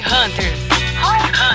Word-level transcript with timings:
Hunters. 0.00 0.56
Hunters. 0.98 1.54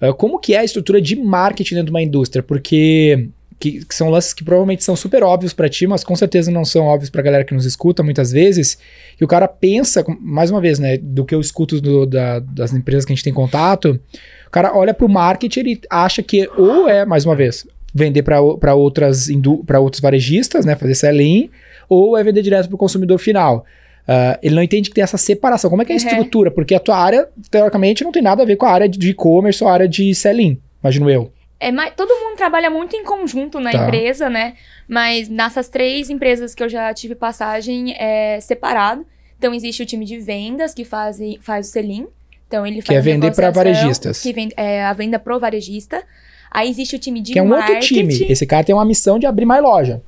Uh, 0.00 0.14
como 0.14 0.38
que 0.38 0.54
é 0.54 0.58
a 0.58 0.64
estrutura 0.64 1.00
de 1.00 1.16
marketing 1.16 1.74
dentro 1.74 1.86
de 1.86 1.90
uma 1.90 2.02
indústria? 2.02 2.42
Porque 2.42 3.28
que, 3.58 3.84
que 3.84 3.94
são 3.94 4.10
lances 4.10 4.32
que 4.32 4.44
provavelmente 4.44 4.84
são 4.84 4.94
super 4.94 5.22
óbvios 5.22 5.52
para 5.52 5.68
ti, 5.68 5.86
mas 5.86 6.04
com 6.04 6.14
certeza 6.14 6.50
não 6.50 6.64
são 6.64 6.84
óbvios 6.84 7.10
pra 7.10 7.22
galera 7.22 7.44
que 7.44 7.54
nos 7.54 7.64
escuta 7.64 8.02
muitas 8.02 8.30
vezes. 8.30 8.78
E 9.20 9.24
o 9.24 9.28
cara 9.28 9.48
pensa, 9.48 10.04
mais 10.20 10.50
uma 10.50 10.60
vez, 10.60 10.78
né, 10.78 10.98
do 10.98 11.24
que 11.24 11.34
eu 11.34 11.40
escuto 11.40 11.80
do, 11.80 12.06
da, 12.06 12.38
das 12.38 12.72
empresas 12.72 13.04
que 13.04 13.12
a 13.12 13.16
gente 13.16 13.24
tem 13.24 13.32
contato, 13.32 13.98
o 14.46 14.50
cara 14.50 14.76
olha 14.76 14.92
pro 14.92 15.08
marketing 15.08 15.60
e 15.60 15.80
acha 15.90 16.22
que 16.22 16.48
ou 16.56 16.88
é, 16.88 17.04
mais 17.04 17.24
uma 17.24 17.34
vez, 17.34 17.66
vender 17.94 18.22
para 18.22 18.74
outras 18.74 19.28
para 19.66 19.80
outros 19.80 20.00
varejistas, 20.00 20.64
né, 20.64 20.76
fazer 20.76 20.94
sell-in, 20.94 21.50
ou 21.88 22.16
é 22.16 22.22
vender 22.22 22.42
direto 22.42 22.68
pro 22.68 22.76
consumidor 22.76 23.18
final. 23.18 23.64
Uh, 24.08 24.38
ele 24.40 24.54
não 24.54 24.62
entende 24.62 24.88
que 24.88 24.94
tem 24.94 25.02
essa 25.02 25.18
separação. 25.18 25.68
Como 25.68 25.82
é 25.82 25.84
que 25.84 25.92
é 25.92 25.96
a 25.96 25.98
uhum. 25.98 26.06
estrutura? 26.06 26.50
Porque 26.50 26.74
a 26.74 26.80
tua 26.80 26.96
área, 26.96 27.28
teoricamente, 27.50 28.04
não 28.04 28.12
tem 28.12 28.22
nada 28.22 28.42
a 28.42 28.46
ver 28.46 28.56
com 28.56 28.64
a 28.64 28.70
área 28.70 28.88
de 28.88 29.10
e-commerce 29.10 29.62
ou 29.62 29.68
a 29.68 29.72
área 29.72 29.88
de 29.88 30.14
sell-in, 30.14 30.60
imagino 30.82 31.10
eu. 31.10 31.32
É, 31.58 31.72
mas 31.72 31.92
todo 31.96 32.10
mundo 32.10 32.36
trabalha 32.36 32.70
muito 32.70 32.94
em 32.94 33.02
conjunto 33.02 33.58
na 33.58 33.72
tá. 33.72 33.84
empresa, 33.84 34.28
né? 34.28 34.54
Mas 34.86 35.28
nessas 35.28 35.68
três 35.68 36.10
empresas 36.10 36.54
que 36.54 36.62
eu 36.62 36.68
já 36.68 36.92
tive 36.92 37.14
passagem, 37.14 37.94
é 37.98 38.38
separado. 38.40 39.04
Então, 39.38 39.52
existe 39.52 39.82
o 39.82 39.86
time 39.86 40.04
de 40.04 40.18
vendas 40.18 40.72
que 40.72 40.84
faz, 40.84 41.18
faz 41.40 41.68
o 41.68 41.70
selim. 41.70 42.06
Então, 42.46 42.66
ele 42.66 42.76
faz 42.76 42.86
Que 42.86 42.94
é 42.94 43.00
vender 43.00 43.34
para 43.34 43.50
varejistas. 43.50 44.22
Que 44.22 44.32
vende, 44.32 44.54
é 44.56 44.84
a 44.84 44.92
venda 44.92 45.18
pro 45.18 45.40
varejista. 45.40 46.02
Aí 46.50 46.70
existe 46.70 46.96
o 46.96 46.98
time 46.98 47.20
de 47.20 47.32
Que 47.32 47.38
é 47.38 47.42
um 47.42 47.48
marketing. 47.48 47.74
outro 47.74 48.16
time. 48.18 48.32
Esse 48.32 48.46
cara 48.46 48.62
tem 48.62 48.74
uma 48.74 48.84
missão 48.84 49.18
de 49.18 49.26
abrir 49.26 49.44
mais 49.44 49.62
loja. 49.62 50.02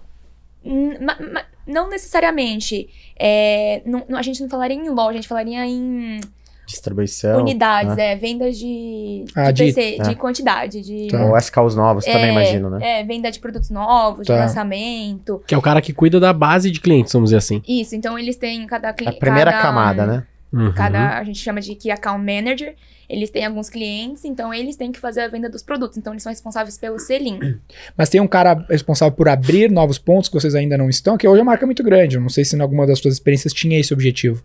Não 1.68 1.88
necessariamente. 1.88 2.88
É, 3.18 3.82
não, 3.84 4.04
a 4.16 4.22
gente 4.22 4.40
não 4.40 4.48
falaria 4.48 4.76
em 4.76 4.88
loja, 4.88 5.10
a 5.10 5.14
gente 5.14 5.28
falaria 5.28 5.64
em 5.66 6.20
distribuição. 6.68 7.40
Unidades, 7.40 7.96
né? 7.96 8.12
é, 8.12 8.16
vendas 8.16 8.58
de, 8.58 9.24
ah, 9.34 9.50
de, 9.50 9.64
PC, 9.64 9.98
de, 10.02 10.10
é. 10.10 10.14
quantidade. 10.14 10.82
De, 10.82 11.08
tá. 11.08 11.24
Ou 11.24 11.36
SKUs 11.36 11.74
novos 11.74 12.06
é, 12.06 12.12
também, 12.12 12.30
imagino, 12.30 12.70
né? 12.70 13.00
É, 13.00 13.04
venda 13.04 13.30
de 13.30 13.40
produtos 13.40 13.70
novos, 13.70 14.26
tá. 14.26 14.34
de 14.34 14.40
lançamento. 14.40 15.42
Que 15.46 15.54
é 15.54 15.58
o 15.58 15.62
cara 15.62 15.80
que 15.80 15.92
cuida 15.92 16.20
da 16.20 16.32
base 16.32 16.70
de 16.70 16.80
clientes, 16.80 17.12
vamos 17.12 17.30
dizer 17.30 17.38
assim. 17.38 17.62
Isso, 17.66 17.96
então 17.96 18.18
eles 18.18 18.36
têm 18.36 18.66
cada 18.66 18.92
cliente. 18.92 19.16
A 19.16 19.20
primeira 19.20 19.50
cada, 19.50 19.62
camada, 19.62 20.06
né? 20.06 20.26
Uhum. 20.52 20.72
Cada, 20.72 21.18
a 21.18 21.24
gente 21.24 21.38
chama 21.38 21.60
de 21.60 21.74
Key 21.74 21.90
Account 21.90 22.24
Manager. 22.24 22.74
Eles 23.08 23.30
têm 23.30 23.44
alguns 23.46 23.70
clientes, 23.70 24.24
então 24.24 24.52
eles 24.52 24.76
têm 24.76 24.92
que 24.92 25.00
fazer 25.00 25.22
a 25.22 25.28
venda 25.28 25.48
dos 25.48 25.62
produtos. 25.62 25.96
Então 25.96 26.12
eles 26.12 26.22
são 26.22 26.30
responsáveis 26.30 26.76
pelo 26.76 26.98
selim. 26.98 27.38
Mas 27.96 28.08
tem 28.08 28.20
um 28.20 28.26
cara 28.26 28.66
responsável 28.68 29.14
por 29.14 29.28
abrir 29.28 29.70
novos 29.70 29.98
pontos 29.98 30.28
que 30.28 30.34
vocês 30.34 30.54
ainda 30.54 30.76
não 30.76 30.90
estão, 30.90 31.16
que 31.16 31.26
hoje 31.26 31.40
a 31.40 31.44
marca 31.44 31.64
é 31.64 31.66
muito 31.66 31.82
grande. 31.82 32.16
Eu 32.16 32.22
não 32.22 32.28
sei 32.28 32.44
se 32.44 32.56
em 32.56 32.60
alguma 32.60 32.86
das 32.86 32.98
suas 32.98 33.14
experiências 33.14 33.52
tinha 33.52 33.78
esse 33.78 33.92
objetivo 33.92 34.42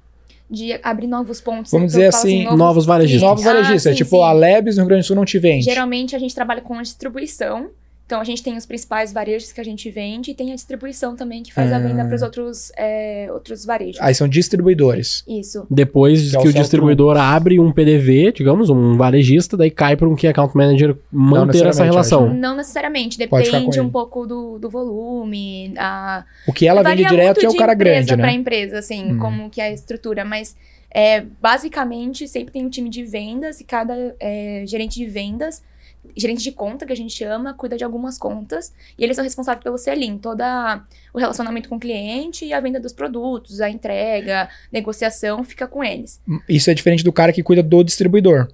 de 0.49 0.79
abrir 0.83 1.07
novos 1.07 1.41
pontos. 1.41 1.71
Vamos 1.71 1.93
dizer 1.93 2.07
assim, 2.07 2.41
assim, 2.41 2.43
novos, 2.43 2.59
novos 2.59 2.85
varejistas. 2.85 3.21
Novos 3.21 3.43
varejistas. 3.43 3.87
Ah, 3.87 3.91
é 3.91 3.95
tipo, 3.95 4.17
sim. 4.17 4.23
a 4.23 4.31
Lebes 4.31 4.77
no 4.77 4.83
Rio 4.83 4.89
Grande 4.89 5.03
do 5.03 5.07
Sul 5.07 5.15
não 5.15 5.25
te 5.25 5.39
vende. 5.39 5.65
Geralmente 5.65 6.15
a 6.15 6.19
gente 6.19 6.35
trabalha 6.35 6.61
com 6.61 6.75
a 6.75 6.81
distribuição. 6.81 7.71
Então 8.05 8.19
a 8.19 8.23
gente 8.23 8.43
tem 8.43 8.57
os 8.57 8.65
principais 8.65 9.13
varejos 9.13 9.51
que 9.51 9.61
a 9.61 9.63
gente 9.63 9.89
vende 9.89 10.31
e 10.31 10.33
tem 10.33 10.51
a 10.51 10.55
distribuição 10.55 11.15
também 11.15 11.41
que 11.41 11.53
faz 11.53 11.71
a 11.71 11.79
venda 11.79 12.03
para 12.03 12.15
os 12.15 12.21
outros, 12.21 12.71
é, 12.77 13.29
outros 13.31 13.65
varejos. 13.65 13.99
Aí 14.01 14.13
são 14.13 14.27
distribuidores. 14.27 15.23
Isso. 15.27 15.65
Depois 15.69 16.31
que, 16.31 16.37
que 16.37 16.47
o 16.49 16.53
distribuidor 16.53 17.17
abre 17.17 17.59
um 17.59 17.71
PDV, 17.71 18.33
digamos, 18.33 18.69
um 18.69 18.97
varejista, 18.97 19.55
daí 19.55 19.71
cai 19.71 19.95
para 19.95 20.07
um 20.07 20.15
Key 20.15 20.27
Account 20.27 20.55
Manager 20.55 20.97
manter 21.09 21.65
essa 21.65 21.85
relação. 21.85 22.33
Não 22.33 22.57
necessariamente, 22.57 23.17
depende 23.17 23.79
um 23.79 23.89
pouco 23.89 24.27
do, 24.27 24.59
do 24.59 24.69
volume. 24.69 25.73
A... 25.77 26.25
O 26.45 26.51
que 26.51 26.67
ela 26.67 26.83
vende 26.83 27.05
direto 27.05 27.45
é 27.45 27.49
o 27.49 27.55
cara 27.55 27.73
grande, 27.73 28.15
né? 28.15 28.21
para 28.21 28.33
empresa, 28.33 28.79
assim, 28.79 29.13
hum. 29.13 29.19
como 29.19 29.49
que 29.49 29.61
é 29.61 29.65
a 29.65 29.71
estrutura, 29.71 30.25
mas 30.25 30.55
é, 30.91 31.21
basicamente 31.41 32.27
sempre 32.27 32.51
tem 32.51 32.65
um 32.65 32.69
time 32.69 32.89
de 32.89 33.03
vendas 33.03 33.61
e 33.61 33.63
cada 33.63 34.13
é, 34.19 34.63
gerente 34.67 34.99
de 34.99 35.05
vendas 35.05 35.63
gerente 36.15 36.43
de 36.43 36.51
conta, 36.51 36.85
que 36.85 36.93
a 36.93 36.95
gente 36.95 37.13
chama, 37.13 37.53
cuida 37.53 37.77
de 37.77 37.83
algumas 37.83 38.17
contas, 38.17 38.73
e 38.97 39.03
eles 39.03 39.15
são 39.15 39.23
responsáveis 39.23 39.63
pelo 39.63 39.77
selim, 39.77 40.17
todo 40.17 40.41
o 41.13 41.19
relacionamento 41.19 41.69
com 41.69 41.75
o 41.75 41.79
cliente 41.79 42.45
e 42.45 42.53
a 42.53 42.59
venda 42.59 42.79
dos 42.79 42.93
produtos, 42.93 43.61
a 43.61 43.69
entrega, 43.69 44.49
negociação, 44.71 45.43
fica 45.43 45.67
com 45.67 45.83
eles. 45.83 46.21
Isso 46.47 46.69
é 46.69 46.73
diferente 46.73 47.03
do 47.03 47.11
cara 47.11 47.33
que 47.33 47.43
cuida 47.43 47.63
do 47.63 47.83
distribuidor. 47.83 48.47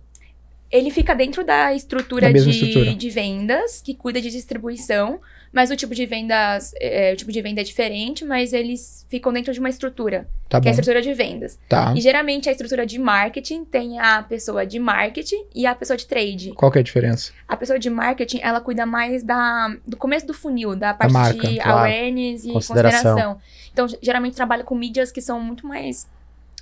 Ele 0.71 0.91
fica 0.91 1.15
dentro 1.15 1.43
da 1.43 1.73
estrutura, 1.73 2.31
de, 2.31 2.49
estrutura. 2.49 2.93
de 2.93 3.09
vendas, 3.09 3.81
que 3.81 3.95
cuida 3.95 4.21
de 4.21 4.29
distribuição, 4.29 5.19
mas 5.51 5.71
o 5.71 5.75
tipo 5.75 5.95
de 5.95 6.05
vendas, 6.05 6.73
é, 6.79 7.11
o 7.11 7.15
tipo 7.15 7.31
de 7.31 7.41
venda 7.41 7.61
é 7.61 7.63
diferente, 7.63 8.23
mas 8.23 8.53
eles 8.53 9.05
ficam 9.09 9.33
dentro 9.33 9.51
de 9.51 9.59
uma 9.59 9.69
estrutura, 9.69 10.27
tá 10.47 10.59
que 10.59 10.65
bom. 10.65 10.67
é 10.67 10.69
a 10.69 10.71
estrutura 10.71 11.01
de 11.01 11.11
vendas. 11.13 11.59
Tá. 11.67 11.93
E 11.97 12.01
geralmente 12.01 12.47
a 12.47 12.51
estrutura 12.51 12.85
de 12.85 12.99
marketing 12.99 13.65
tem 13.65 13.99
a 13.99 14.21
pessoa 14.21 14.65
de 14.65 14.77
marketing 14.77 15.43
e 15.55 15.65
a 15.65 15.73
pessoa 15.73 15.97
de 15.97 16.05
trade. 16.05 16.51
Qual 16.53 16.71
que 16.71 16.77
é 16.77 16.81
a 16.81 16.83
diferença? 16.83 17.31
A 17.47 17.57
pessoa 17.57 17.79
de 17.79 17.89
marketing, 17.89 18.39
ela 18.43 18.61
cuida 18.61 18.85
mais 18.85 19.23
da, 19.23 19.75
do 19.87 19.97
começo 19.97 20.27
do 20.27 20.35
funil, 20.35 20.75
da 20.75 20.93
parte 20.93 21.11
marca, 21.11 21.47
de 21.47 21.55
claro. 21.55 21.79
awareness 21.79 22.45
e 22.45 22.51
consideração. 22.51 23.15
consideração. 23.15 23.41
Então, 23.73 23.87
geralmente 24.01 24.35
trabalha 24.35 24.63
com 24.63 24.75
mídias 24.75 25.11
que 25.11 25.21
são 25.21 25.39
muito 25.39 25.65
mais 25.65 26.07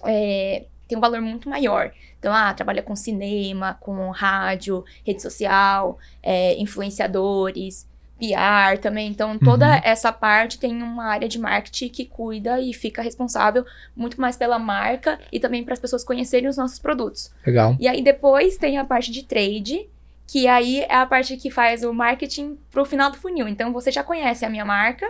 é, 0.05 0.63
tem 0.87 0.97
um 0.97 1.01
valor 1.01 1.21
muito 1.21 1.49
maior. 1.49 1.91
Então, 2.19 2.33
ah, 2.33 2.53
trabalha 2.53 2.81
com 2.81 2.95
cinema, 2.95 3.75
com 3.79 4.09
rádio, 4.09 4.83
rede 5.05 5.21
social, 5.21 5.97
é, 6.23 6.59
influenciadores. 6.59 7.87
PR 8.17 8.79
também. 8.81 9.07
Então, 9.09 9.37
toda 9.37 9.67
uhum. 9.67 9.81
essa 9.83 10.11
parte 10.11 10.59
tem 10.59 10.81
uma 10.81 11.05
área 11.05 11.29
de 11.29 11.37
marketing 11.37 11.89
que 11.89 12.05
cuida 12.05 12.59
e 12.59 12.73
fica 12.73 13.01
responsável 13.01 13.63
muito 13.95 14.19
mais 14.19 14.35
pela 14.35 14.57
marca 14.57 15.19
e 15.31 15.39
também 15.39 15.63
para 15.63 15.73
as 15.73 15.79
pessoas 15.79 16.03
conhecerem 16.03 16.49
os 16.49 16.57
nossos 16.57 16.79
produtos. 16.79 17.31
Legal. 17.45 17.75
E 17.79 17.87
aí 17.87 18.01
depois 18.01 18.57
tem 18.57 18.77
a 18.77 18.85
parte 18.85 19.11
de 19.11 19.23
trade, 19.23 19.87
que 20.25 20.47
aí 20.47 20.81
é 20.81 20.95
a 20.95 21.05
parte 21.05 21.37
que 21.37 21.51
faz 21.51 21.83
o 21.83 21.93
marketing 21.93 22.57
pro 22.71 22.85
final 22.85 23.11
do 23.11 23.17
funil. 23.17 23.47
Então, 23.47 23.71
você 23.71 23.91
já 23.91 24.03
conhece 24.03 24.43
a 24.43 24.49
minha 24.49 24.65
marca. 24.65 25.07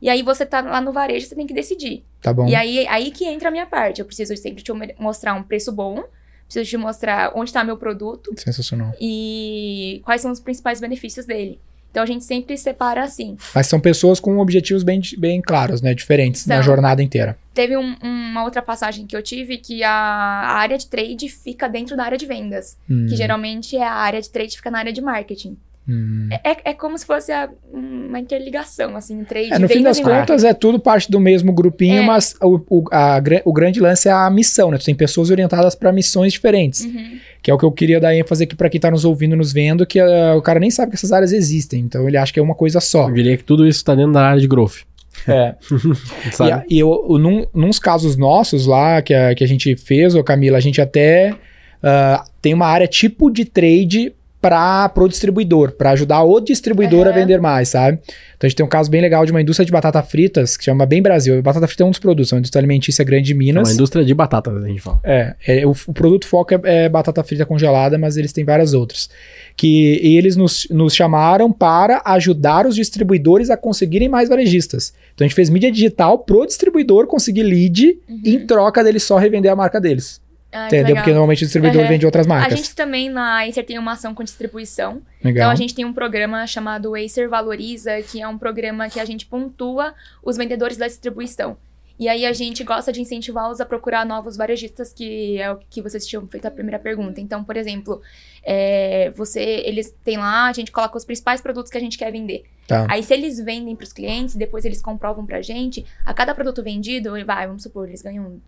E 0.00 0.08
aí 0.08 0.22
você 0.22 0.46
tá 0.46 0.60
lá 0.60 0.80
no 0.80 0.92
varejo, 0.92 1.26
você 1.26 1.34
tem 1.34 1.46
que 1.46 1.54
decidir. 1.54 2.04
Tá 2.22 2.32
bom. 2.32 2.46
E 2.48 2.54
aí, 2.54 2.86
aí 2.88 3.10
que 3.10 3.24
entra 3.24 3.48
a 3.48 3.50
minha 3.50 3.66
parte. 3.66 4.00
Eu 4.00 4.06
preciso 4.06 4.36
sempre 4.36 4.62
te 4.62 4.72
mostrar 4.98 5.34
um 5.34 5.42
preço 5.42 5.72
bom, 5.72 6.04
preciso 6.44 6.70
te 6.70 6.76
mostrar 6.76 7.32
onde 7.34 7.50
está 7.50 7.64
meu 7.64 7.76
produto. 7.76 8.32
Sensacional. 8.36 8.92
E 9.00 10.00
quais 10.04 10.20
são 10.20 10.30
os 10.30 10.40
principais 10.40 10.80
benefícios 10.80 11.26
dele. 11.26 11.60
Então 11.90 12.02
a 12.02 12.06
gente 12.06 12.24
sempre 12.24 12.56
separa 12.56 13.02
assim. 13.02 13.36
Mas 13.54 13.66
são 13.66 13.80
pessoas 13.80 14.20
com 14.20 14.38
objetivos 14.38 14.82
bem, 14.82 15.00
bem 15.16 15.40
claros, 15.40 15.80
né? 15.80 15.94
Diferentes 15.94 16.46
na 16.46 16.60
jornada 16.60 17.02
inteira. 17.02 17.36
Teve 17.54 17.76
um, 17.76 17.96
uma 18.02 18.44
outra 18.44 18.62
passagem 18.62 19.06
que 19.06 19.16
eu 19.16 19.22
tive 19.22 19.56
que 19.56 19.82
a, 19.82 19.90
a, 19.90 20.52
área 20.58 20.76
de 20.76 20.86
trade 20.86 21.28
fica 21.28 21.68
dentro 21.68 21.96
da 21.96 22.04
área 22.04 22.18
de 22.18 22.26
vendas. 22.26 22.76
Hum. 22.88 23.06
Que 23.08 23.16
geralmente 23.16 23.76
é 23.76 23.82
a 23.82 23.94
área 23.94 24.20
de 24.20 24.28
trade 24.30 24.56
fica 24.56 24.70
na 24.70 24.78
área 24.78 24.92
de 24.92 25.00
marketing. 25.00 25.56
Hum. 25.88 26.28
É, 26.44 26.70
é 26.70 26.74
como 26.74 26.98
se 26.98 27.06
fosse 27.06 27.32
a, 27.32 27.48
uma 27.72 28.20
interligação, 28.20 28.94
assim, 28.94 29.24
trade. 29.24 29.54
É, 29.54 29.58
no 29.58 29.66
fim 29.66 29.82
das 29.82 29.98
contas, 29.98 30.44
é 30.44 30.52
tudo 30.52 30.78
parte 30.78 31.10
do 31.10 31.18
mesmo 31.18 31.50
grupinho, 31.50 32.02
é. 32.02 32.06
mas 32.06 32.34
o, 32.42 32.60
o, 32.68 32.84
a, 32.92 33.18
o 33.44 33.52
grande 33.54 33.80
lance 33.80 34.06
é 34.06 34.12
a 34.12 34.28
missão, 34.28 34.70
né? 34.70 34.76
Tu 34.76 34.84
tem 34.84 34.94
pessoas 34.94 35.30
orientadas 35.30 35.74
para 35.74 35.90
missões 35.90 36.34
diferentes. 36.34 36.84
Uhum. 36.84 37.18
Que 37.42 37.50
é 37.50 37.54
o 37.54 37.58
que 37.58 37.64
eu 37.64 37.72
queria 37.72 37.98
dar 37.98 38.14
ênfase 38.14 38.44
aqui 38.44 38.54
para 38.54 38.68
quem 38.68 38.78
tá 38.78 38.90
nos 38.90 39.06
ouvindo, 39.06 39.34
nos 39.34 39.50
vendo, 39.50 39.86
que 39.86 39.98
uh, 39.98 40.36
o 40.36 40.42
cara 40.42 40.60
nem 40.60 40.70
sabe 40.70 40.90
que 40.90 40.96
essas 40.96 41.10
áreas 41.10 41.32
existem. 41.32 41.80
Então 41.80 42.06
ele 42.06 42.18
acha 42.18 42.32
que 42.32 42.38
é 42.38 42.42
uma 42.42 42.54
coisa 42.54 42.80
só. 42.80 43.08
Eu 43.08 43.14
diria 43.14 43.36
que 43.38 43.44
tudo 43.44 43.66
isso 43.66 43.82
tá 43.82 43.94
dentro 43.94 44.12
da 44.12 44.28
área 44.28 44.40
de 44.40 44.46
growth. 44.46 44.82
É. 45.26 45.54
e, 46.68 46.76
e 46.76 46.78
eu, 46.78 47.06
num, 47.18 47.46
nos 47.54 47.78
casos 47.78 48.14
nossos 48.14 48.66
lá, 48.66 49.00
que 49.00 49.14
a, 49.14 49.34
que 49.34 49.42
a 49.42 49.48
gente 49.48 49.74
fez, 49.74 50.14
ô 50.14 50.22
Camila, 50.22 50.58
a 50.58 50.60
gente 50.60 50.82
até 50.82 51.32
uh, 51.32 52.28
tem 52.42 52.52
uma 52.52 52.66
área 52.66 52.86
tipo 52.86 53.30
de 53.30 53.46
trade 53.46 54.12
para 54.40 54.92
o 54.96 55.08
distribuidor, 55.08 55.72
para 55.72 55.90
ajudar 55.90 56.22
o 56.22 56.40
distribuidor 56.40 57.06
uhum. 57.06 57.12
a 57.12 57.14
vender 57.14 57.40
mais, 57.40 57.70
sabe? 57.70 57.98
Então 58.36 58.46
a 58.46 58.48
gente 58.48 58.56
tem 58.56 58.64
um 58.64 58.68
caso 58.68 58.88
bem 58.88 59.00
legal 59.00 59.26
de 59.26 59.32
uma 59.32 59.42
indústria 59.42 59.66
de 59.66 59.72
batata 59.72 60.00
fritas 60.00 60.56
que 60.56 60.64
chama 60.64 60.86
Bem 60.86 61.02
Brasil. 61.02 61.42
Batata 61.42 61.66
frita 61.66 61.82
é 61.82 61.86
um 61.86 61.90
dos 61.90 61.98
produtos, 61.98 62.32
é 62.32 62.36
uma 62.36 62.38
indústria 62.38 62.60
alimentícia 62.60 63.04
grande 63.04 63.26
de 63.26 63.34
Minas. 63.34 63.68
É 63.68 63.70
uma 63.70 63.74
indústria 63.74 64.04
de 64.04 64.14
batata, 64.14 64.50
a 64.50 64.68
gente 64.68 64.80
fala. 64.80 65.00
É, 65.02 65.34
é 65.46 65.66
o, 65.66 65.72
o, 65.86 65.92
produto 65.92 66.26
foco 66.26 66.54
é, 66.54 66.60
é, 66.64 66.88
batata 66.88 67.22
frita 67.24 67.44
congelada, 67.44 67.98
mas 67.98 68.16
eles 68.16 68.32
têm 68.32 68.44
várias 68.44 68.74
outras. 68.74 69.10
Que 69.56 69.98
eles 70.02 70.36
nos, 70.36 70.68
nos 70.70 70.94
chamaram 70.94 71.50
para 71.50 72.00
ajudar 72.04 72.64
os 72.64 72.76
distribuidores 72.76 73.50
a 73.50 73.56
conseguirem 73.56 74.08
mais 74.08 74.28
varejistas. 74.28 74.94
Então 75.14 75.24
a 75.24 75.28
gente 75.28 75.34
fez 75.34 75.50
mídia 75.50 75.72
digital 75.72 76.18
pro 76.20 76.46
distribuidor 76.46 77.08
conseguir 77.08 77.42
lead 77.42 77.98
uhum. 78.08 78.20
em 78.24 78.46
troca 78.46 78.84
deles 78.84 79.02
só 79.02 79.16
revender 79.18 79.50
a 79.50 79.56
marca 79.56 79.80
deles. 79.80 80.20
Ah, 80.50 80.66
Entendeu? 80.66 80.96
Porque 80.96 81.10
normalmente 81.10 81.42
o 81.42 81.46
distribuidor 81.46 81.82
uhum. 81.82 81.88
vende 81.88 82.06
outras 82.06 82.26
marcas. 82.26 82.52
A 82.52 82.56
gente 82.56 82.74
também 82.74 83.10
na 83.10 83.44
Acer 83.44 83.64
tem 83.64 83.78
uma 83.78 83.92
ação 83.92 84.14
com 84.14 84.24
distribuição. 84.24 85.02
Legal. 85.22 85.42
Então 85.42 85.50
a 85.50 85.54
gente 85.54 85.74
tem 85.74 85.84
um 85.84 85.92
programa 85.92 86.46
chamado 86.46 86.94
Acer 86.94 87.28
Valoriza, 87.28 88.00
que 88.02 88.22
é 88.22 88.26
um 88.26 88.38
programa 88.38 88.88
que 88.88 88.98
a 88.98 89.04
gente 89.04 89.26
pontua 89.26 89.94
os 90.22 90.36
vendedores 90.36 90.78
da 90.78 90.86
distribuição. 90.86 91.56
E 91.98 92.08
aí 92.08 92.24
a 92.24 92.32
gente 92.32 92.62
gosta 92.62 92.92
de 92.92 93.00
incentivá-los 93.00 93.60
a 93.60 93.66
procurar 93.66 94.06
novos 94.06 94.36
varejistas, 94.36 94.92
que 94.92 95.38
é 95.38 95.50
o 95.50 95.58
que 95.68 95.82
vocês 95.82 96.06
tinham 96.06 96.26
feito 96.28 96.46
a 96.46 96.50
primeira 96.50 96.78
pergunta. 96.78 97.20
Então, 97.20 97.42
por 97.42 97.56
exemplo, 97.56 98.00
é, 98.44 99.10
você, 99.16 99.40
eles 99.66 99.92
têm 100.04 100.16
lá, 100.16 100.46
a 100.46 100.52
gente 100.52 100.70
coloca 100.70 100.96
os 100.96 101.04
principais 101.04 101.40
produtos 101.40 101.72
que 101.72 101.76
a 101.76 101.80
gente 101.80 101.98
quer 101.98 102.12
vender. 102.12 102.44
Tá. 102.68 102.86
Aí, 102.88 103.02
se 103.02 103.12
eles 103.12 103.40
vendem 103.40 103.74
para 103.74 103.82
os 103.82 103.92
clientes, 103.92 104.36
depois 104.36 104.64
eles 104.64 104.80
comprovam 104.80 105.26
para 105.26 105.38
a 105.38 105.42
gente, 105.42 105.84
a 106.06 106.14
cada 106.14 106.32
produto 106.36 106.62
vendido, 106.62 107.12
vai, 107.26 107.48
vamos 107.48 107.64
supor, 107.64 107.88
eles 107.88 108.00
ganham 108.00 108.40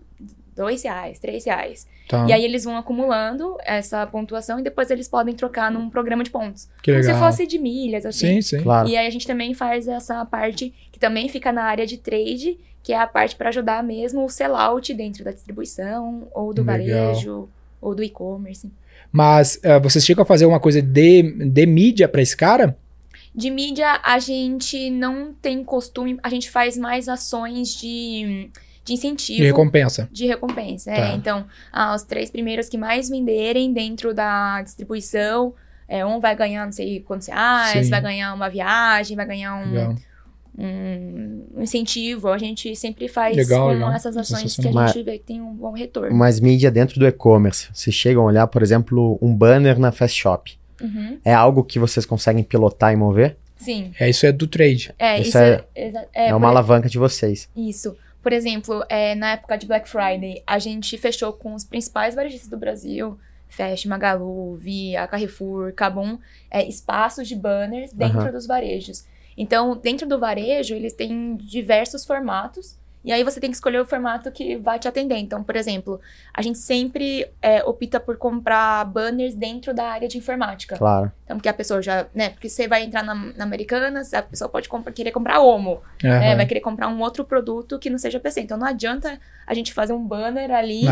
dois 0.61 0.83
reais, 0.83 1.19
três 1.19 1.47
reais. 1.47 1.87
Tá. 2.07 2.27
E 2.29 2.33
aí 2.35 2.45
eles 2.45 2.65
vão 2.65 2.77
acumulando 2.77 3.57
essa 3.65 4.07
pontuação 4.07 4.61
e 4.61 4.63
depois 4.63 4.91
eles 4.91 5.09
podem 5.09 5.35
trocar 5.35 5.71
num 5.71 5.89
programa 5.89 6.23
de 6.23 6.31
pontos. 6.31 6.69
que 6.83 6.93
Como 6.93 7.03
legal. 7.03 7.15
se 7.15 7.21
fosse 7.21 7.47
de 7.47 7.59
milhas, 7.59 8.05
assim. 8.05 8.35
Sim, 8.35 8.43
sim. 8.43 8.63
Claro. 8.63 8.87
E 8.87 8.95
aí 8.95 9.07
a 9.07 9.11
gente 9.11 9.27
também 9.27 9.55
faz 9.55 9.89
essa 9.89 10.23
parte 10.27 10.75
que 10.93 11.01
também 11.01 11.31
fica 11.31 11.51
na 11.51 11.63
área 11.63 11.87
de 11.87 11.97
trade, 11.97 12.59
que 12.83 12.93
é 12.93 13.01
a 13.01 13.07
parte 13.07 13.37
para 13.37 13.49
ajudar 13.49 13.83
mesmo 13.83 14.23
o 14.23 14.29
sellout 14.29 14.93
dentro 14.93 15.25
da 15.25 15.31
distribuição, 15.31 16.29
ou 16.35 16.53
do 16.53 16.63
Legal. 16.63 17.07
varejo, 17.07 17.49
ou 17.81 17.95
do 17.95 18.03
e-commerce. 18.03 18.71
Mas 19.11 19.59
eh, 19.63 19.81
vocês 19.81 20.05
chegam 20.05 20.23
a 20.23 20.27
fazer 20.27 20.45
uma 20.45 20.61
coisa 20.61 20.83
de, 20.83 21.23
de 21.23 21.67
mídia 21.67 22.07
pra 22.07 22.21
esse 22.21 22.37
cara? 22.37 22.77
De 23.35 23.49
mídia, 23.51 23.99
a 24.03 24.19
gente 24.19 24.91
não 24.91 25.33
tem 25.41 25.65
costume, 25.65 26.19
a 26.23 26.29
gente 26.29 26.51
faz 26.51 26.77
mais 26.77 27.09
ações 27.09 27.69
de, 27.81 28.51
de 28.85 28.93
incentivo. 28.95 29.39
De 29.39 29.45
recompensa. 29.47 30.09
De 30.11 30.27
recompensa, 30.27 30.91
Tá. 30.91 30.97
é. 31.11 31.15
Então, 31.15 31.45
ah, 31.73 31.95
os 31.95 32.03
três 32.03 32.31
primeiros 32.31 32.69
que 32.69 32.79
mais 32.79 33.09
venderem 33.09 33.73
dentro 33.73 34.13
da 34.15 34.63
distribuição, 34.63 35.55
é, 35.89 36.05
um 36.07 36.21
vai 36.21 36.35
ganhar 36.37 36.65
não 36.65 36.73
sei 36.73 37.01
quantos 37.01 37.27
reais, 37.29 37.85
Sim. 37.87 37.91
vai 37.91 38.01
ganhar 38.01 38.33
uma 38.35 38.49
viagem, 38.49 39.17
vai 39.17 39.27
ganhar 39.27 39.57
um, 39.57 39.97
um 40.59 41.63
incentivo. 41.63 42.29
A 42.29 42.39
gente 42.39 42.75
sempre 42.77 43.09
faz 43.09 43.37
Legal, 43.37 43.69
com 43.69 43.73
legal. 43.75 43.93
essas 43.93 44.17
ações 44.17 44.57
que 44.57 44.69
a 44.69 44.87
gente 44.87 45.03
vê 45.03 45.19
que 45.19 45.25
tem 45.25 45.41
um 45.41 45.55
bom 45.55 45.73
retorno. 45.73 46.15
Mas 46.17 46.41
mídia 46.41 46.71
dentro 46.71 46.99
do 46.99 47.07
e-commerce. 47.07 47.69
Vocês 47.73 47.95
chegam 47.95 48.23
a 48.23 48.27
olhar, 48.27 48.47
por 48.47 48.63
exemplo, 48.63 49.19
um 49.23 49.35
banner 49.35 49.79
na 49.79 49.93
Fast 49.93 50.19
Shop. 50.21 50.59
Uhum. 50.81 51.19
É 51.25 51.35
algo 51.35 51.63
que 51.63 51.79
vocês 51.79 52.07
conseguem 52.07 52.43
pilotar 52.43 52.93
e 52.93 52.97
mover? 52.97 53.37
Sim. 53.57 53.93
É, 54.01 54.09
isso 54.09 54.25
é 54.25 54.33
do 54.33 54.47
trade. 54.47 54.95
É, 54.99 55.19
Isso 55.21 55.29
isso, 55.29 55.39
é- 55.39 55.65
é, 55.75 55.89
É, 56.15 56.29
é, 56.29 56.35
uma 56.35 56.47
por- 56.49 56.53
alavanca 56.57 56.89
de 56.89 56.97
vocês. 56.99 57.47
Isso. 57.55 57.95
Por 58.23 58.33
exemplo, 58.33 58.85
é, 58.89 59.15
na 59.15 59.33
época 59.33 59.57
de 59.57 59.67
Black 59.67 59.89
Friday, 59.89 60.43
a 60.47 60.59
gente 60.59 60.97
fechou 60.99 61.33
com 61.33 61.55
os 61.55 61.65
principais 61.65 62.15
varejistas 62.15 62.49
do 62.49 62.57
Brasil, 62.57 63.19
Fast, 63.49 63.89
Magalu, 63.89 64.57
Via, 64.57 65.07
Carrefour, 65.07 65.73
Cabum, 65.73 66.19
é, 66.51 66.67
espaços 66.67 67.27
de 67.27 67.35
banners 67.35 67.93
dentro 67.93 68.21
Aham. 68.21 68.33
dos 68.33 68.47
varejos. 68.47 69.05
Então, 69.37 69.77
dentro 69.77 70.07
do 70.07 70.19
varejo, 70.19 70.75
eles 70.75 70.93
têm 70.93 71.37
diversos 71.37 72.05
formatos, 72.05 72.77
e 73.05 73.13
aí 73.13 73.25
você 73.25 73.41
tem 73.41 73.49
que 73.51 73.57
escolher 73.57 73.81
o 73.81 73.85
formato 73.87 74.31
que 74.31 74.57
vai 74.57 74.79
te 74.79 74.87
atender. 74.87 75.17
Então, 75.17 75.43
por 75.43 75.57
exemplo, 75.57 75.99
a 76.35 76.43
gente 76.43 76.59
sempre 76.59 77.27
é, 77.41 77.65
opta 77.65 77.99
por 77.99 78.17
comprar 78.19 78.85
banners 78.85 79.35
dentro 79.35 79.73
da 79.73 79.85
área 79.85 80.07
de 80.07 80.19
informática. 80.19 80.77
Claro. 80.77 81.11
Então, 81.25 81.37
porque 81.39 81.49
a 81.49 81.55
pessoa 81.55 81.81
já, 81.81 82.07
né, 82.15 82.31
porque 82.31 82.49
você 82.49 82.69
vai 82.69 82.83
entrar 82.85 83.03
na, 83.03 83.15
na 83.15 83.45
Americanas, 83.45 84.13
a 84.13 84.21
pessoa 84.23 84.49
pode 84.51 84.69
comprar- 84.69 84.93
querer 84.93 85.13
comprar 85.13 85.41
Omo, 85.41 85.81
Aham. 86.05 86.23
é, 86.23 86.37
vai 86.37 86.45
querer 86.47 86.61
comprar 86.61 86.89
um 86.89 87.01
outro 87.01 87.25
produto 87.25 87.79
que 87.79 87.89
não 87.89 87.99
seja 87.99 88.21
PC. 88.21 88.43
Então 88.43 88.59
não 88.59 88.67
adianta 88.67 89.19
a 89.47 89.55
gente 89.55 89.73
fazer 89.73 89.93
um 89.95 90.05
banner 90.07 90.51
ali 90.51 90.85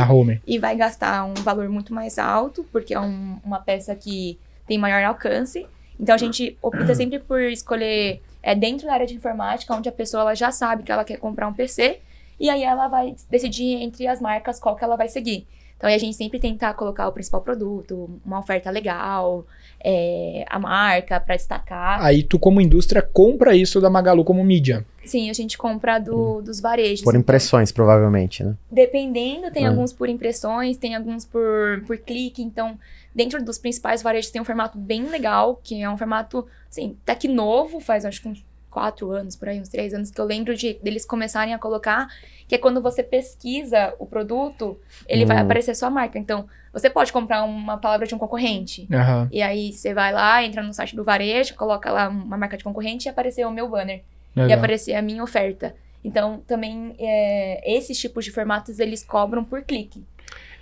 e 0.46 0.58
vai 0.58 0.74
gastar 0.76 1.24
um 1.24 1.34
valor 1.34 1.68
muito 1.68 1.92
mais 1.92 2.18
alto, 2.18 2.64
porque 2.72 2.94
é 2.94 3.00
um- 3.00 3.38
uma 3.44 3.60
peça 3.60 3.94
que 3.94 4.38
tem 4.66 4.78
maior 4.78 5.02
alcance. 5.04 5.66
Então 6.00 6.14
a 6.14 6.18
gente 6.18 6.56
opta 6.62 6.94
sempre 6.94 7.18
por 7.18 7.40
escolher 7.40 8.22
é, 8.42 8.54
dentro 8.54 8.86
da 8.86 8.94
área 8.94 9.06
de 9.06 9.14
informática, 9.14 9.74
onde 9.74 9.88
a 9.88 9.92
pessoa 9.92 10.22
ela 10.22 10.34
já 10.34 10.50
sabe 10.50 10.82
que 10.82 10.92
ela 10.92 11.04
quer 11.04 11.18
comprar 11.18 11.48
um 11.48 11.52
PC, 11.52 12.00
e 12.38 12.48
aí 12.48 12.62
ela 12.62 12.88
vai 12.88 13.16
decidir 13.28 13.82
entre 13.82 14.06
as 14.06 14.20
marcas 14.20 14.60
qual 14.60 14.76
que 14.76 14.84
ela 14.84 14.96
vai 14.96 15.08
seguir. 15.08 15.46
Então 15.78 15.88
aí 15.88 15.94
a 15.94 15.98
gente 15.98 16.16
sempre 16.16 16.40
tenta 16.40 16.74
colocar 16.74 17.06
o 17.06 17.12
principal 17.12 17.40
produto, 17.40 18.10
uma 18.26 18.40
oferta 18.40 18.68
legal, 18.68 19.46
é, 19.82 20.44
a 20.50 20.58
marca 20.58 21.20
para 21.20 21.36
destacar. 21.36 22.04
Aí 22.04 22.24
tu, 22.24 22.36
como 22.36 22.60
indústria, 22.60 23.00
compra 23.00 23.54
isso 23.54 23.80
da 23.80 23.88
Magalu 23.88 24.24
como 24.24 24.42
mídia. 24.42 24.84
Sim, 25.04 25.30
a 25.30 25.32
gente 25.32 25.56
compra 25.56 26.00
do, 26.00 26.42
dos 26.42 26.60
varejos. 26.60 27.02
Por 27.02 27.10
Então, 27.10 27.20
impressões, 27.20 27.70
provavelmente, 27.70 28.42
né? 28.42 28.56
Dependendo, 28.70 29.52
tem 29.52 29.66
Ah. 29.66 29.70
alguns 29.70 29.92
por 29.92 30.08
impressões, 30.08 30.76
tem 30.76 30.96
alguns 30.96 31.24
por, 31.24 31.82
por 31.86 31.96
clique. 31.96 32.42
Então, 32.42 32.76
dentro 33.14 33.42
dos 33.42 33.56
principais 33.56 34.02
varejos 34.02 34.32
tem 34.32 34.42
um 34.42 34.44
formato 34.44 34.76
bem 34.76 35.04
legal, 35.08 35.60
que 35.62 35.80
é 35.80 35.88
um 35.88 35.96
formato, 35.96 36.44
assim, 36.68 36.96
até 37.04 37.14
que 37.14 37.28
novo, 37.28 37.78
faz 37.78 38.04
acho 38.04 38.20
que 38.20 38.28
uns 38.28 38.44
quatro 38.70 39.10
anos, 39.10 39.36
por 39.36 39.48
aí, 39.48 39.60
uns 39.60 39.68
três 39.68 39.94
anos, 39.94 40.10
que 40.10 40.20
eu 40.20 40.24
lembro 40.24 40.54
de 40.54 40.74
deles 40.82 41.04
começarem 41.04 41.54
a 41.54 41.58
colocar, 41.58 42.08
que 42.46 42.54
é 42.54 42.58
quando 42.58 42.80
você 42.80 43.02
pesquisa 43.02 43.94
o 43.98 44.06
produto, 44.06 44.78
ele 45.06 45.24
vai 45.24 45.38
aparecer 45.38 45.74
sua 45.74 45.90
marca. 45.90 46.18
Então, 46.18 46.46
você 46.72 46.88
pode 46.88 47.12
comprar 47.12 47.42
uma 47.44 47.76
palavra 47.76 48.06
de 48.06 48.14
um 48.14 48.18
concorrente. 48.18 48.86
Aham. 48.92 49.28
E 49.32 49.42
aí 49.42 49.72
você 49.72 49.92
vai 49.92 50.12
lá, 50.12 50.42
entra 50.42 50.62
no 50.62 50.72
site 50.72 50.94
do 50.94 51.04
varejo, 51.04 51.54
coloca 51.54 51.90
lá 51.90 52.08
uma 52.08 52.36
marca 52.36 52.56
de 52.56 52.64
concorrente 52.64 53.06
e 53.06 53.10
apareceu 53.10 53.48
o 53.48 53.52
meu 53.52 53.68
banner 53.68 54.02
e 54.36 54.40
Legal. 54.40 54.58
aparecer 54.58 54.94
a 54.94 55.02
minha 55.02 55.22
oferta. 55.22 55.74
Então, 56.04 56.42
também, 56.46 56.94
é, 56.98 57.76
esses 57.76 57.98
tipos 57.98 58.24
de 58.24 58.30
formatos, 58.30 58.78
eles 58.78 59.02
cobram 59.02 59.44
por 59.44 59.62
clique. 59.62 60.04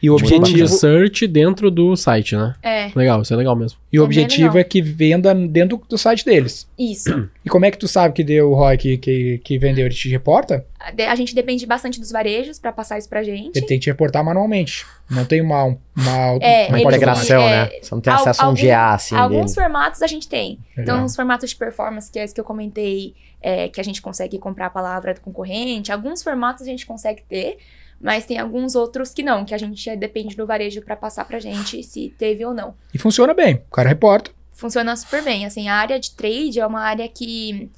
E 0.02 0.10
o 0.10 0.16
Tipo, 0.16 0.34
um 0.34 0.36
objetivo, 0.38 0.66
de 0.68 0.68
search 0.74 1.26
dentro 1.26 1.70
do 1.70 1.96
site, 1.96 2.36
né? 2.36 2.54
É, 2.62 2.90
Legal, 2.94 3.22
isso 3.22 3.32
é 3.32 3.36
legal 3.36 3.56
mesmo. 3.56 3.78
e 3.90 3.98
o 3.98 4.04
é 4.04 4.06
bem 4.06 4.24
objetivo 4.24 4.58
é 4.58 4.62
que 4.64 4.82
venda 4.82 5.34
dentro 5.34 5.80
do 5.88 5.96
site 5.96 6.24
deles. 6.24 6.68
isso. 6.78 7.28
E 7.44 7.48
como 7.48 7.64
é 7.64 7.70
que 7.70 7.78
tu 7.78 7.86
sabe 7.88 8.12
que 8.12 8.24
deu 8.24 8.50
o 8.50 8.54
ROI 8.54 8.76
que, 8.76 8.98
que, 8.98 9.38
que 9.38 9.56
vendeu? 9.58 9.86
Ele 9.86 9.94
te 9.94 10.08
reporta? 10.08 10.66
A 11.08 11.14
gente 11.14 11.32
depende 11.34 11.64
bastante 11.64 11.98
dos 12.00 12.10
varejos 12.10 12.58
para 12.58 12.72
passar 12.72 12.98
isso 12.98 13.08
pra 13.08 13.22
gente. 13.22 13.56
Ele 13.56 13.66
tem 13.66 13.78
que 13.78 13.84
te 13.84 13.90
reportar 13.90 14.24
manualmente. 14.24 14.84
Não 15.08 15.24
tem 15.24 15.40
uma, 15.40 15.64
uma, 15.64 16.38
É, 16.40 16.66
uma 16.68 16.80
Integração, 16.82 17.40
é, 17.42 17.50
né? 17.66 17.70
Você 17.80 17.94
não 17.94 18.00
tem 18.02 18.12
al- 18.12 18.18
acesso 18.20 18.42
a 18.42 18.48
um 18.48 18.54
GA, 18.54 18.94
assim, 18.94 19.14
Alguns 19.16 19.52
dele. 19.54 19.66
formatos 19.66 20.02
a 20.02 20.06
gente 20.08 20.28
tem. 20.28 20.58
Legal. 20.76 20.96
Então, 20.96 21.04
os 21.04 21.14
formatos 21.16 21.50
de 21.50 21.56
performance, 21.56 22.10
que 22.10 22.18
é 22.18 22.24
esse 22.24 22.34
que 22.34 22.40
eu 22.40 22.44
comentei, 22.44 23.14
é, 23.40 23.68
que 23.68 23.80
a 23.80 23.84
gente 23.84 24.02
consegue 24.02 24.38
comprar 24.38 24.66
a 24.66 24.70
palavra 24.70 25.14
do 25.14 25.20
concorrente, 25.20 25.92
alguns 25.92 26.22
formatos 26.22 26.62
a 26.62 26.66
gente 26.66 26.84
consegue 26.84 27.22
ter, 27.28 27.58
mas 28.00 28.24
tem 28.26 28.38
alguns 28.38 28.74
outros 28.74 29.12
que 29.12 29.22
não, 29.22 29.44
que 29.44 29.54
a 29.54 29.58
gente 29.58 29.94
depende 29.96 30.36
do 30.36 30.46
varejo 30.46 30.82
para 30.82 30.94
passar 30.96 31.24
pra 31.24 31.38
gente 31.38 31.82
se 31.82 32.14
teve 32.18 32.44
ou 32.44 32.52
não. 32.54 32.74
E 32.92 32.98
funciona 32.98 33.32
bem. 33.34 33.56
O 33.68 33.72
cara 33.74 33.88
reporta. 33.88 34.30
funciona 34.52 34.94
super 34.96 35.22
bem. 35.22 35.44
Assim, 35.46 35.68
a 35.68 35.74
área 35.74 35.98
de 35.98 36.10
trade 36.12 36.60
é 36.60 36.66
uma 36.66 36.80
área 36.80 37.06
que. 37.08 37.70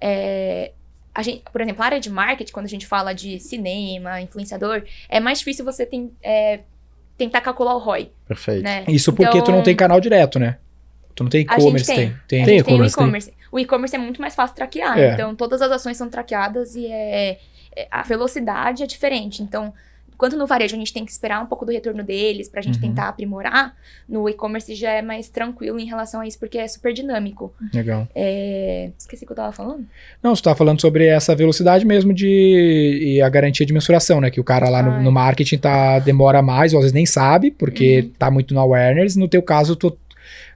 é, 0.00 0.72
a 1.14 1.22
gente, 1.22 1.42
por 1.52 1.60
exemplo, 1.60 1.82
a 1.82 1.86
área 1.86 2.00
de 2.00 2.08
marketing, 2.10 2.52
quando 2.52 2.66
a 2.66 2.68
gente 2.70 2.86
fala 2.86 3.12
de 3.12 3.38
cinema, 3.38 4.20
influenciador, 4.22 4.82
é 5.10 5.20
mais 5.20 5.38
difícil 5.40 5.62
você 5.64 5.84
tem- 5.84 6.10
é, 6.22 6.60
tentar 7.18 7.42
calcular 7.42 7.74
o 7.74 7.78
ROI, 7.78 8.10
Perfeito. 8.26 8.62
né? 8.62 8.84
Isso 8.88 9.12
porque 9.12 9.30
tu 9.42 9.50
não 9.50 9.58
Então, 9.58 9.62
tem 9.62 9.76
canal 9.76 10.00
direto, 10.00 10.38
né? 10.38 10.56
Tu 11.14 11.22
não 11.22 11.28
tem 11.30 11.42
e-commerce, 11.42 11.86
tem. 11.86 11.96
tem. 12.26 12.44
Tem. 12.46 12.62
Tem. 12.62 12.82
e-commerce. 12.86 13.32
O 13.52 13.58
e-commerce 13.60 13.94
é 13.94 13.98
muito 13.98 14.20
mais 14.20 14.34
fácil 14.34 14.56
traquear. 14.56 14.98
É. 14.98 15.12
Então, 15.12 15.34
todas 15.36 15.60
as 15.62 15.70
ações 15.70 15.96
são 15.98 16.08
traqueadas 16.08 16.74
e 16.74 16.86
é, 16.86 17.38
é- 17.76 17.86
a 17.90 18.02
velocidade 18.02 18.82
é 18.82 18.86
diferente. 18.86 19.42
Então, 19.42 19.72
enquanto 20.14 20.36
no 20.38 20.46
varejo 20.46 20.74
a 20.74 20.78
gente 20.78 20.92
tem 20.92 21.04
que 21.04 21.10
esperar 21.10 21.42
um 21.42 21.46
pouco 21.46 21.66
do 21.66 21.72
retorno 21.72 22.02
deles 22.04 22.48
pra 22.48 22.62
gente 22.62 22.76
Uhum. 22.76 22.80
tentar 22.82 23.08
aprimorar, 23.08 23.74
no 24.08 24.28
e-commerce 24.28 24.72
já 24.74 24.92
é 24.92 25.02
mais 25.02 25.28
tranquilo 25.28 25.78
em 25.80 25.84
relação 25.84 26.20
a 26.20 26.26
isso, 26.26 26.38
porque 26.38 26.56
é 26.58 26.66
super 26.68 26.92
dinâmico. 26.94 27.52
Legal. 27.74 28.06
É, 28.14 28.90
Esqueci 28.96 29.24
o 29.24 29.26
que 29.26 29.32
eu 29.32 29.36
tava 29.36 29.52
falando. 29.52 29.84
Não, 30.22 30.34
você 30.34 30.42
tá 30.42 30.54
falando 30.54 30.80
sobre 30.80 31.06
essa 31.06 31.34
velocidade 31.34 31.84
mesmo 31.84 32.14
de 32.14 32.26
e 33.02 33.20
a 33.20 33.28
garantia 33.28 33.66
de 33.66 33.72
mensuração, 33.72 34.20
né? 34.20 34.30
Que 34.30 34.40
o 34.40 34.44
cara 34.44 34.68
lá 34.70 34.82
no, 34.82 34.92
Ai. 34.92 35.02
no 35.02 35.10
marketing 35.12 35.58
tá, 35.58 35.98
demora 35.98 36.40
mais, 36.40 36.72
ou 36.72 36.78
às 36.78 36.84
vezes 36.84 36.94
nem 36.94 37.04
sabe, 37.06 37.50
porque 37.50 38.02
Uhum. 38.02 38.10
tá 38.18 38.30
muito 38.30 38.54
no 38.54 38.60
awareness. 38.60 39.16
No 39.16 39.26
teu 39.28 39.42
caso, 39.42 39.74
tu 39.76 39.94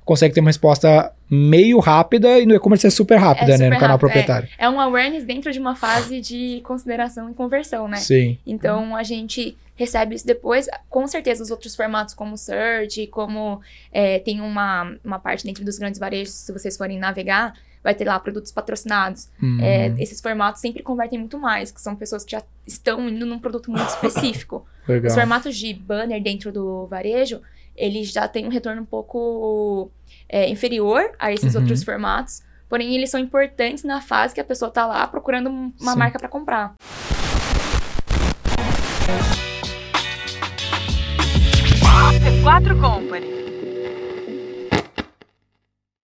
consegue 0.04 0.32
ter 0.32 0.40
uma 0.40 0.50
resposta 0.50 1.12
meio 1.28 1.78
rápida 1.80 2.38
e 2.38 2.46
no 2.46 2.54
e-commerce 2.54 2.86
é 2.86 2.90
super 2.90 3.16
rápida, 3.16 3.54
É 3.54 3.58
né? 3.58 3.64
No 3.66 3.74
super 3.74 3.80
canal 3.80 3.88
rápido, 3.96 4.00
proprietário. 4.00 4.48
É 4.58 4.68
um 4.68 4.80
awareness 4.80 5.24
dentro 5.24 5.50
de 5.52 5.58
uma 5.58 5.74
fase 5.74 6.20
de 6.20 6.60
consideração 6.64 7.30
e 7.30 7.34
conversão, 7.34 7.88
né? 7.88 7.96
Sim. 7.96 8.38
Então 8.46 8.94
a 8.94 9.02
gente 9.02 9.56
recebe 9.74 10.14
isso 10.14 10.26
depois. 10.26 10.66
Com 10.88 11.06
certeza, 11.06 11.42
os 11.42 11.50
outros 11.50 11.74
formatos, 11.76 12.14
como 12.14 12.34
o 12.34 12.36
Search, 12.38 13.06
como 13.08 13.60
é, 13.92 14.18
tem 14.20 14.40
uma, 14.40 14.94
uma 15.04 15.18
parte 15.18 15.44
dentro 15.44 15.64
dos 15.64 15.78
grandes 15.78 15.98
varejos, 16.00 16.32
se 16.32 16.52
vocês 16.52 16.76
forem 16.76 16.98
navegar, 16.98 17.54
vai 17.82 17.94
ter 17.94 18.04
lá 18.04 18.18
produtos 18.18 18.50
patrocinados. 18.50 19.28
Hum, 19.42 19.58
É, 19.60 19.94
esses 19.98 20.20
formatos 20.20 20.60
sempre 20.60 20.82
convertem 20.82 21.18
muito 21.18 21.38
mais, 21.38 21.70
que 21.70 21.80
são 21.80 21.94
pessoas 21.94 22.24
que 22.24 22.32
já 22.32 22.42
estão 22.66 23.08
indo 23.08 23.26
num 23.26 23.38
produto 23.38 23.70
muito 23.70 23.86
específico. 23.90 24.66
legal. 24.88 25.08
Os 25.08 25.14
formatos 25.14 25.56
de 25.56 25.74
banner 25.74 26.22
dentro 26.22 26.50
do 26.50 26.86
varejo, 26.86 27.40
eles 27.76 28.10
já 28.12 28.26
têm 28.28 28.46
um 28.46 28.50
retorno 28.50 28.82
um 28.82 28.86
pouco 28.86 29.90
é, 30.28 30.48
inferior 30.48 31.10
a 31.18 31.32
esses 31.32 31.54
Uhum. 31.54 31.60
outros 31.62 31.82
formatos. 31.84 32.42
Porém, 32.68 32.94
eles 32.96 33.10
são 33.10 33.20
importantes 33.20 33.84
na 33.84 34.00
fase 34.00 34.34
que 34.34 34.40
a 34.40 34.44
pessoa 34.44 34.70
tá 34.70 34.86
lá 34.86 35.06
procurando 35.06 35.48
um- 35.48 35.72
uma 35.80 35.92
Sim. 35.92 35.98
marca 35.98 36.18
para 36.18 36.28
comprar. 36.28 36.74
C4 42.42 42.80
Company. 42.80 43.45